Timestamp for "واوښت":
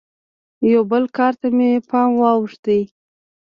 2.21-2.65